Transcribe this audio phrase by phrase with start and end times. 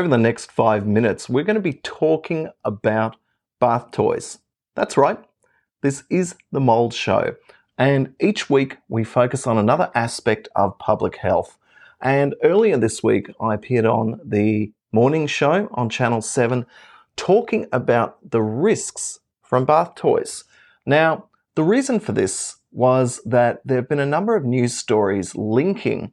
[0.00, 3.16] over the next five minutes, we're going to be talking about
[3.60, 4.38] bath toys.
[4.74, 5.18] That's right,
[5.82, 7.36] this is the Mold Show.
[7.76, 11.58] And each week we focus on another aspect of public health.
[12.00, 16.64] And earlier this week, I appeared on the morning show on Channel 7
[17.16, 20.44] talking about the risks from bath toys.
[20.86, 21.26] Now,
[21.56, 26.12] the reason for this was that there have been a number of news stories linking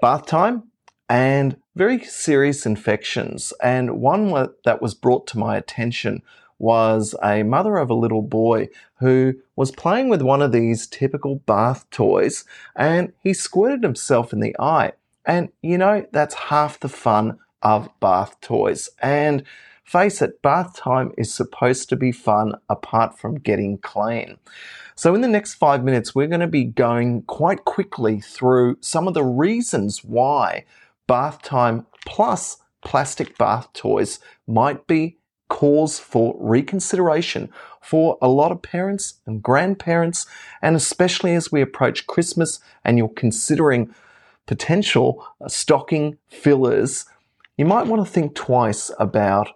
[0.00, 0.70] bath time
[1.10, 3.54] and very serious infections.
[3.62, 6.20] And one that was brought to my attention
[6.58, 11.36] was a mother of a little boy who was playing with one of these typical
[11.36, 12.44] bath toys
[12.76, 14.92] and he squirted himself in the eye.
[15.24, 18.90] And you know, that's half the fun of bath toys.
[19.00, 19.42] And
[19.82, 24.36] face it, bath time is supposed to be fun apart from getting clean.
[24.96, 29.08] So, in the next five minutes, we're going to be going quite quickly through some
[29.08, 30.66] of the reasons why
[31.10, 38.62] bath time plus plastic bath toys might be cause for reconsideration for a lot of
[38.62, 40.24] parents and grandparents,
[40.62, 43.92] and especially as we approach Christmas and you're considering
[44.46, 47.06] potential stocking fillers,
[47.56, 49.48] you might want to think twice about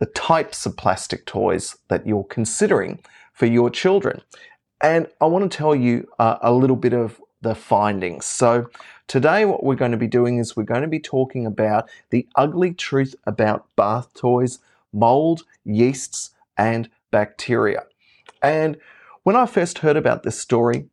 [0.00, 2.98] the types of plastic toys that you're considering
[3.32, 4.22] for your children.
[4.80, 8.24] And I want to tell you uh, a little bit of the findings.
[8.26, 8.68] So,
[9.06, 12.26] today, what we're going to be doing is we're going to be talking about the
[12.34, 14.58] ugly truth about bath toys,
[14.92, 17.84] mold, yeasts, and bacteria.
[18.42, 18.76] And
[19.22, 20.88] when I first heard about this story,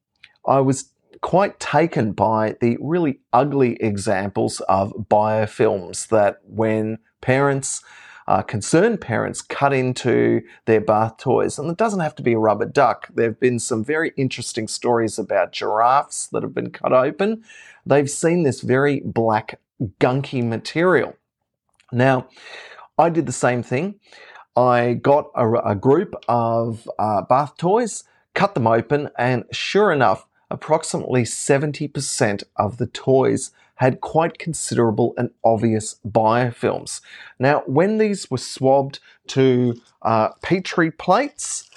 [0.46, 0.90] I was
[1.22, 7.82] quite taken by the really ugly examples of biofilms that when parents
[8.28, 11.60] uh, concerned parents cut into their bath toys.
[11.60, 13.10] And it doesn't have to be a rubber duck.
[13.14, 17.44] There have been some very interesting stories about giraffes that have been cut open.
[17.86, 19.60] They've seen this very black,
[20.00, 21.16] gunky material.
[21.92, 22.28] Now,
[22.98, 23.96] I did the same thing.
[24.56, 28.04] I got a, a group of uh, bath toys,
[28.34, 35.32] cut them open, and sure enough, approximately 70% of the toys had quite considerable and
[35.44, 37.02] obvious biofilms.
[37.40, 41.70] Now, when these were swabbed to uh, Petri plates,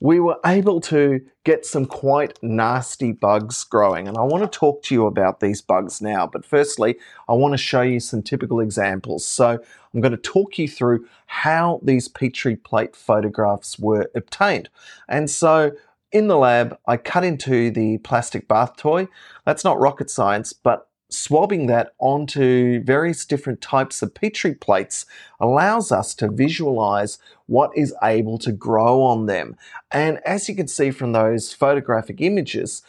[0.00, 4.08] we were able to get some quite nasty bugs growing.
[4.08, 6.26] And I want to talk to you about these bugs now.
[6.26, 6.96] But firstly,
[7.28, 9.24] I want to show you some typical examples.
[9.24, 9.60] So
[9.94, 14.70] I'm going to talk you through how these Petri plate photographs were obtained.
[15.08, 15.70] And so
[16.10, 19.06] in the lab, I cut into the plastic bath toy.
[19.46, 25.06] That's not rocket science, but swabbing that onto various different types of Petri plates
[25.40, 29.56] allows us to visualize what is able to grow on them.
[29.90, 32.82] And as you can see from those photographic images,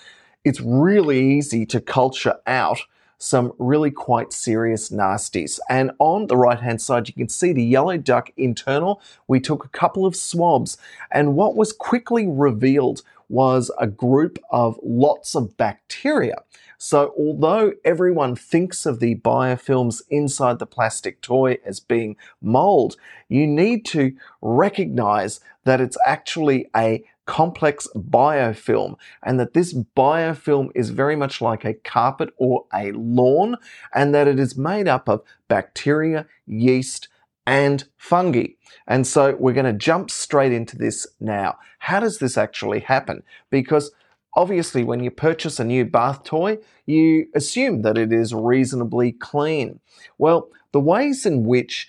[0.43, 2.79] it's really easy to culture out
[3.17, 5.57] some really quite serious nasties.
[5.69, 9.01] And on the right hand side, you can see the yellow duck internal.
[9.27, 10.77] We took a couple of swabs,
[11.09, 13.01] and what was quickly revealed
[13.33, 16.35] was a group of lots of bacteria.
[16.77, 22.95] So, although everyone thinks of the biofilms inside the plastic toy as being mold,
[23.29, 30.91] you need to recognize that it's actually a complex biofilm and that this biofilm is
[30.91, 33.55] very much like a carpet or a lawn
[33.95, 37.07] and that it is made up of bacteria, yeast,
[37.45, 38.47] and fungi.
[38.87, 41.57] And so we're going to jump straight into this now.
[41.79, 43.23] How does this actually happen?
[43.49, 43.91] Because
[44.35, 49.79] obviously, when you purchase a new bath toy, you assume that it is reasonably clean.
[50.17, 51.87] Well, the ways in which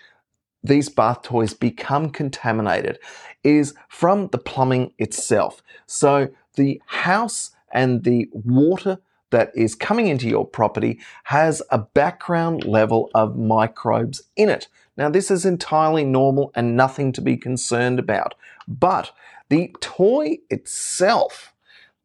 [0.62, 2.98] these bath toys become contaminated
[3.42, 5.62] is from the plumbing itself.
[5.86, 8.98] So the house and the water
[9.34, 14.68] that is coming into your property has a background level of microbes in it.
[14.96, 18.34] Now, this is entirely normal and nothing to be concerned about.
[18.68, 19.10] But
[19.48, 21.52] the toy itself,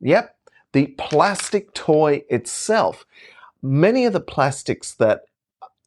[0.02, 0.36] yep,
[0.74, 3.06] the plastic toy itself,
[3.62, 5.26] many of the plastics that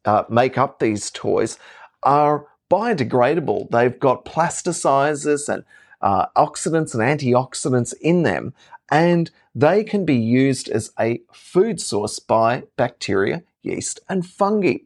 [0.05, 1.59] uh, make up these toys
[2.03, 3.69] are biodegradable.
[3.69, 5.65] They've got plasticizers and
[6.01, 8.53] uh, oxidants and antioxidants in them,
[8.89, 14.77] and they can be used as a food source by bacteria, yeast, and fungi.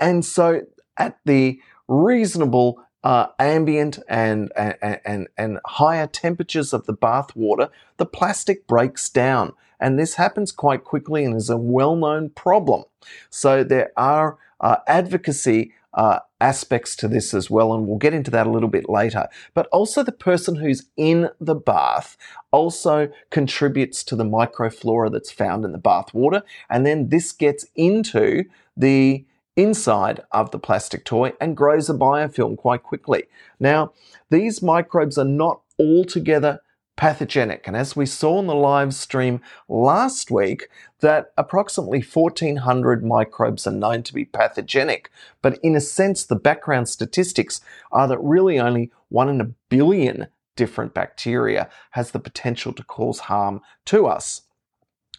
[0.00, 0.62] And so
[0.96, 7.68] at the reasonable uh, ambient and, and, and, and higher temperatures of the bath water,
[7.98, 9.52] the plastic breaks down.
[9.78, 12.84] And this happens quite quickly and is a well known problem.
[13.30, 18.30] So there are uh, advocacy uh, aspects to this as well, and we'll get into
[18.30, 19.28] that a little bit later.
[19.54, 22.16] But also, the person who's in the bath
[22.52, 27.66] also contributes to the microflora that's found in the bath water, and then this gets
[27.74, 28.44] into
[28.76, 29.24] the
[29.56, 33.24] inside of the plastic toy and grows a biofilm quite quickly.
[33.58, 33.92] Now,
[34.30, 36.60] these microbes are not altogether
[36.96, 37.66] pathogenic.
[37.66, 40.68] And as we saw in the live stream last week,
[41.00, 45.10] that approximately 1400 microbes are known to be pathogenic.
[45.42, 47.60] But in a sense, the background statistics
[47.92, 53.20] are that really only one in a billion different bacteria has the potential to cause
[53.20, 54.42] harm to us.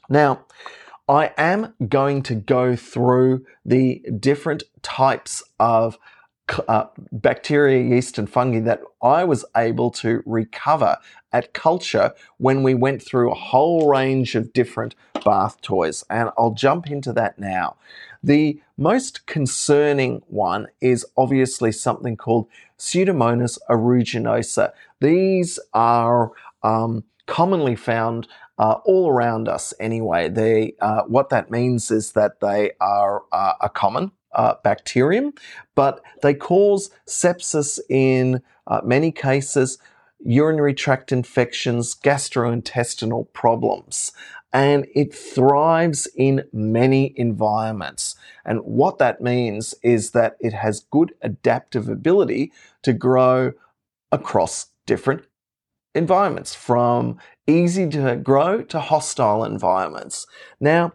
[0.09, 0.45] Now,
[1.07, 5.97] I am going to go through the different types of
[6.67, 10.97] uh, bacteria, yeast, and fungi that I was able to recover
[11.31, 14.95] at culture when we went through a whole range of different
[15.25, 16.03] bath toys.
[16.09, 17.75] And I'll jump into that now.
[18.23, 22.47] The most concerning one is obviously something called
[22.77, 24.71] Pseudomonas aeruginosa.
[24.99, 26.31] These are
[26.63, 28.27] um, commonly found
[28.57, 30.29] uh, all around us anyway.
[30.29, 35.33] They, uh, what that means is that they are uh, a common uh, bacterium,
[35.75, 39.77] but they cause sepsis in uh, many cases,
[40.19, 44.11] urinary tract infections, gastrointestinal problems.
[44.53, 48.15] And it thrives in many environments.
[48.45, 52.51] And what that means is that it has good adaptive ability
[52.83, 53.53] to grow
[54.11, 55.25] across different
[55.93, 60.25] environments, from easy to grow to hostile environments.
[60.59, 60.93] Now,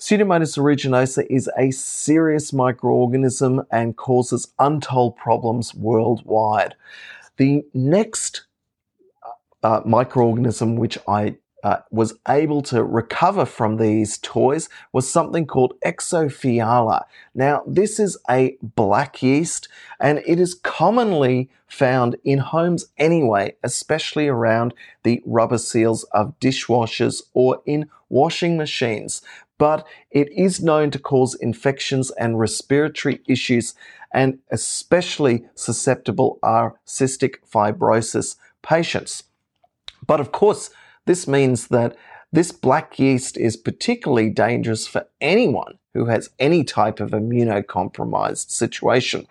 [0.00, 6.74] Pseudomonas aeruginosa is a serious microorganism and causes untold problems worldwide.
[7.36, 8.46] The next
[9.62, 15.74] uh, microorganism which I uh, was able to recover from these toys was something called
[15.84, 17.04] Exophiala.
[17.34, 19.68] Now, this is a black yeast
[20.00, 27.20] and it is commonly found in homes anyway, especially around the rubber seals of dishwashers
[27.34, 29.20] or in washing machines
[29.60, 33.74] but it is known to cause infections and respiratory issues,
[34.10, 39.24] and especially susceptible are cystic fibrosis patients.
[40.06, 40.70] But of course,
[41.04, 41.94] this means that
[42.32, 49.26] this black yeast is particularly dangerous for anyone who has any type of immunocompromised situation.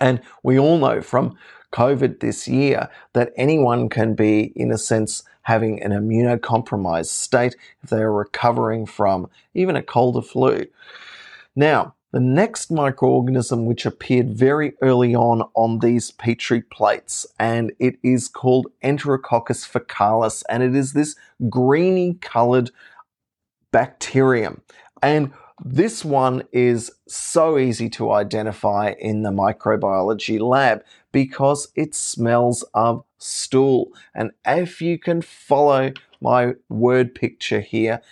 [0.00, 1.38] And we all know from
[1.72, 7.90] COVID this year that anyone can be, in a sense, having an immunocompromised state if
[7.90, 10.66] they are recovering from even a cold or flu.
[11.54, 17.98] Now, the next microorganism which appeared very early on on these petri plates, and it
[18.02, 21.14] is called Enterococcus faecalis, and it is this
[21.50, 22.70] greeny colored
[23.70, 24.62] bacterium.
[25.02, 25.32] And
[25.64, 30.82] this one is so easy to identify in the microbiology lab
[31.12, 33.88] because it smells of stool.
[34.14, 38.02] And if you can follow my word picture here,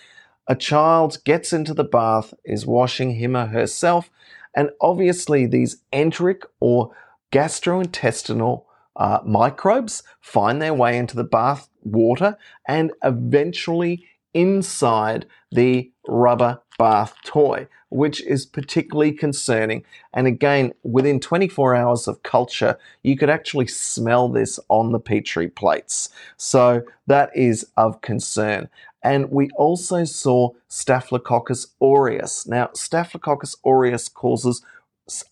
[0.47, 4.09] a child gets into the bath, is washing him or herself,
[4.55, 6.95] and obviously these enteric or
[7.31, 8.63] gastrointestinal
[8.95, 12.37] uh, microbes find their way into the bath water
[12.67, 19.83] and eventually inside the rubber bath toy, which is particularly concerning.
[20.13, 25.47] And again, within 24 hours of culture, you could actually smell this on the Petri
[25.47, 26.09] plates.
[26.37, 28.69] So that is of concern.
[29.01, 32.45] And we also saw Staphylococcus aureus.
[32.45, 34.61] Now, Staphylococcus aureus causes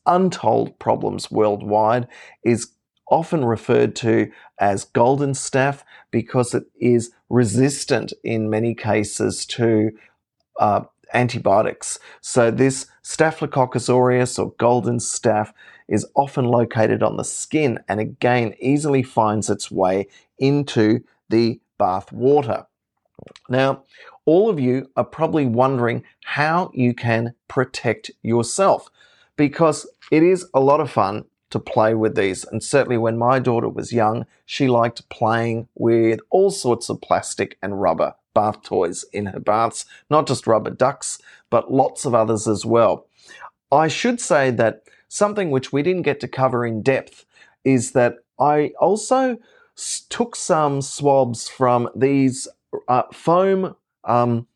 [0.06, 2.08] untold problems worldwide,
[2.44, 2.70] is
[3.14, 9.92] often referred to as golden staph because it is resistant in many cases to
[10.60, 10.82] uh,
[11.14, 12.00] antibiotics.
[12.22, 15.54] So this Staphylococcus aureus or golden staph
[15.88, 20.08] is often located on the skin and again easily finds its way
[20.40, 22.66] into the bath water.
[23.48, 23.84] Now,
[24.26, 28.90] all of you are probably wondering how you can protect yourself
[29.36, 32.44] because it is a lot of fun to play with these.
[32.46, 37.60] And certainly when my daughter was young, she liked playing with all sorts of plastic
[37.62, 41.20] and rubber bath toys in her baths, not just rubber ducks,
[41.52, 43.06] but lots of others as well.
[43.72, 47.24] I should say that something which we didn't get to cover in depth
[47.64, 49.38] is that I also
[50.10, 52.48] took some swabs from these
[52.88, 54.48] uh, foam um,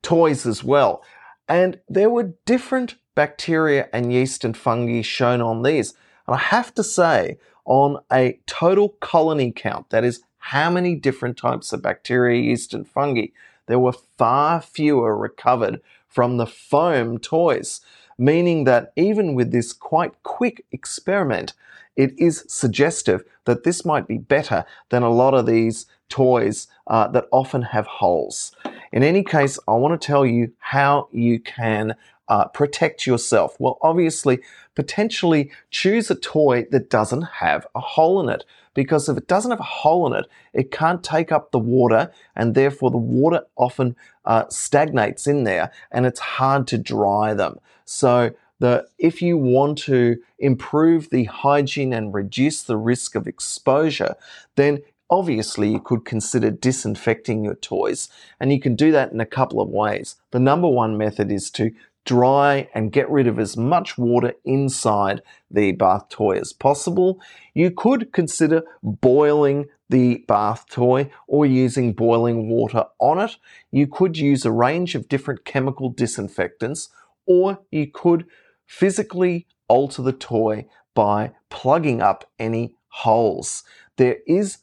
[0.00, 1.02] toys as well.
[1.48, 5.92] And there were different bacteria and yeast and fungi shown on these.
[6.26, 11.36] And I have to say, on a total colony count, that is how many different
[11.36, 13.26] types of bacteria, yeast, and fungi,
[13.66, 17.80] there were far fewer recovered from the foam toys,
[18.16, 21.52] meaning that even with this quite quick experiment,
[21.96, 27.08] it is suggestive that this might be better than a lot of these toys uh,
[27.08, 28.54] that often have holes.
[28.92, 31.96] In any case, I want to tell you how you can
[32.28, 33.56] uh, protect yourself?
[33.58, 34.40] Well, obviously,
[34.74, 38.44] potentially choose a toy that doesn't have a hole in it.
[38.74, 42.12] Because if it doesn't have a hole in it, it can't take up the water,
[42.34, 47.58] and therefore the water often uh, stagnates in there and it's hard to dry them.
[47.86, 54.14] So, the, if you want to improve the hygiene and reduce the risk of exposure,
[54.56, 58.08] then Obviously, you could consider disinfecting your toys,
[58.40, 60.16] and you can do that in a couple of ways.
[60.32, 61.72] The number one method is to
[62.06, 65.20] dry and get rid of as much water inside
[65.50, 67.20] the bath toy as possible.
[67.52, 73.36] You could consider boiling the bath toy or using boiling water on it.
[73.70, 76.88] You could use a range of different chemical disinfectants,
[77.26, 78.26] or you could
[78.66, 83.62] physically alter the toy by plugging up any holes.
[83.96, 84.58] There is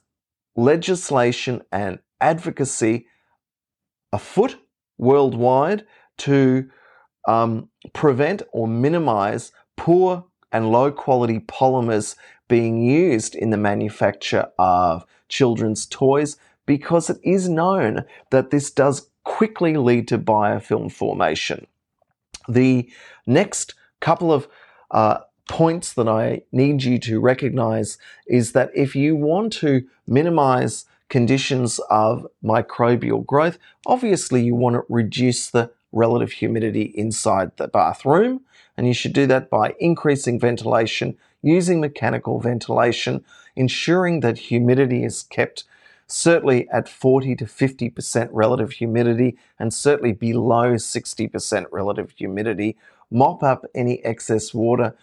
[0.56, 3.08] legislation and advocacy
[4.12, 4.58] afoot
[4.98, 5.86] worldwide
[6.18, 6.70] to
[7.28, 12.16] um, prevent or minimize poor and low quality polymers
[12.48, 19.10] being used in the manufacture of children's toys because it is known that this does
[19.24, 21.66] quickly lead to biofilm formation.
[22.48, 22.90] The
[23.26, 24.48] next couple of
[24.92, 30.86] uh, points that I need you to recognize is that if you want to minimize
[31.10, 38.42] conditions of microbial growth, obviously you want to reduce the relative humidity inside the bathroom.
[38.76, 43.24] And you should do that by increasing ventilation, using mechanical ventilation,
[43.56, 45.64] ensuring that humidity is kept
[46.08, 52.76] certainly at 40 to 50% relative humidity and certainly below 60% relative humidity.
[53.10, 54.96] Mop up any excess water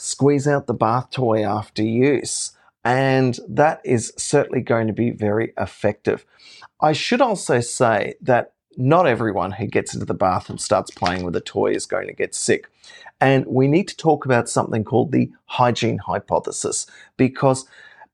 [0.00, 2.52] squeeze out the bath toy after use.
[2.82, 6.24] And that is certainly going to be very effective.
[6.80, 11.24] I should also say that not everyone who gets into the bath and starts playing
[11.24, 12.68] with a toy is going to get sick.
[13.20, 16.86] And we need to talk about something called the hygiene hypothesis
[17.16, 17.66] because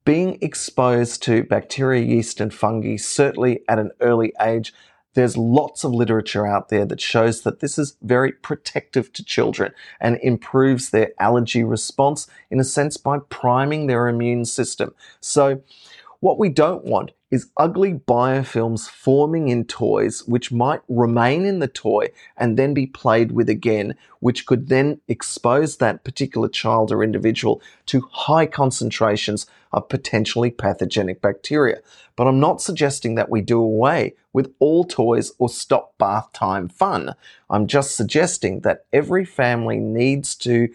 [0.04, 4.72] being exposed to bacteria, yeast, and fungi, certainly at an early age,
[5.14, 9.72] there's lots of literature out there that shows that this is very protective to children
[9.98, 14.94] and improves their allergy response in a sense by priming their immune system.
[15.20, 15.62] So,
[16.20, 21.68] what we don't want is ugly biofilms forming in toys which might remain in the
[21.68, 22.06] toy
[22.36, 27.60] and then be played with again, which could then expose that particular child or individual
[27.84, 31.80] to high concentrations of potentially pathogenic bacteria.
[32.14, 36.68] But I'm not suggesting that we do away with all toys or stop bath time
[36.68, 37.14] fun.
[37.50, 40.68] I'm just suggesting that every family needs to,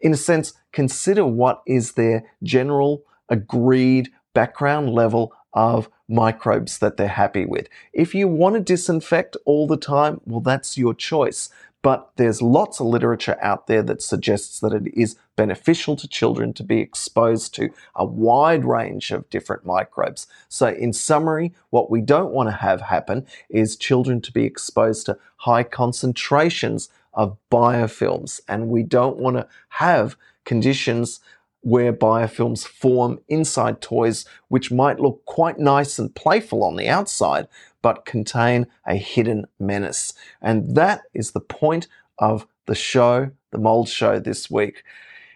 [0.00, 7.08] in a sense, consider what is their general agreed background level of microbes that they're
[7.08, 7.70] happy with.
[7.94, 11.48] If you want to disinfect all the time, well, that's your choice.
[11.80, 16.52] But there's lots of literature out there that suggests that it is beneficial to children
[16.54, 20.26] to be exposed to a wide range of different microbes.
[20.48, 25.06] So, in summary, what we don't want to have happen is children to be exposed
[25.06, 31.20] to high concentrations of biofilms, and we don't want to have conditions
[31.66, 37.48] where biofilms form inside toys, which might look quite nice and playful on the outside,
[37.82, 40.12] but contain a hidden menace.
[40.40, 41.88] And that is the point
[42.20, 44.84] of the show, the Mold Show this week.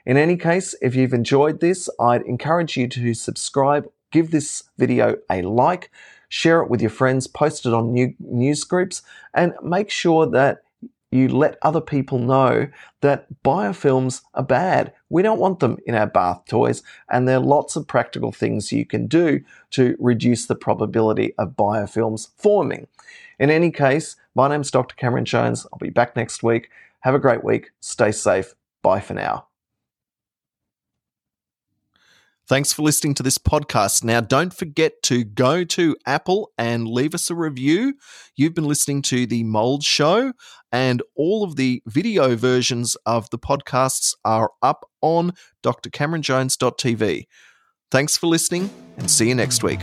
[0.06, 5.16] In any case, if you've enjoyed this, I'd encourage you to subscribe, give this video
[5.28, 5.90] a like,
[6.28, 9.02] share it with your friends, post it on new news groups,
[9.34, 10.62] and make sure that
[11.10, 12.68] you let other people know
[13.00, 14.92] that biofilms are bad.
[15.08, 18.72] We don't want them in our bath toys, and there are lots of practical things
[18.72, 19.40] you can do
[19.70, 22.86] to reduce the probability of biofilms forming.
[23.38, 24.94] In any case, my name's Dr.
[24.94, 25.66] Cameron Jones.
[25.72, 26.70] I'll be back next week.
[27.00, 27.70] Have a great week.
[27.80, 28.54] Stay safe.
[28.82, 29.49] Bye for now.
[32.50, 34.02] Thanks for listening to this podcast.
[34.02, 37.94] Now, don't forget to go to Apple and leave us a review.
[38.34, 40.32] You've been listening to The Mold Show,
[40.72, 47.26] and all of the video versions of the podcasts are up on drcameronjones.tv.
[47.92, 49.78] Thanks for listening, and see you next week.